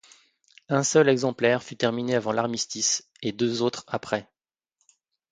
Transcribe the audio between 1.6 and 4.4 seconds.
fut terminé avant l'armistice, et deux autres après.